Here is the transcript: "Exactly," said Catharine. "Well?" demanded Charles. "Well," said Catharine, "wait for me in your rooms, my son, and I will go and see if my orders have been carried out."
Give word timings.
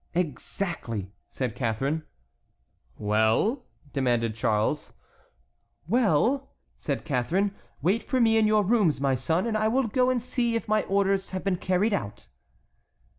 "Exactly," 0.15 1.11
said 1.29 1.55
Catharine. 1.55 2.01
"Well?" 2.97 3.67
demanded 3.93 4.33
Charles. 4.33 4.93
"Well," 5.87 6.49
said 6.79 7.05
Catharine, 7.05 7.53
"wait 7.83 8.03
for 8.03 8.19
me 8.19 8.35
in 8.39 8.47
your 8.47 8.63
rooms, 8.63 8.99
my 8.99 9.13
son, 9.13 9.45
and 9.45 9.55
I 9.55 9.67
will 9.67 9.83
go 9.87 10.09
and 10.09 10.19
see 10.19 10.55
if 10.55 10.67
my 10.67 10.81
orders 10.85 11.29
have 11.29 11.43
been 11.43 11.57
carried 11.57 11.93
out." 11.93 12.25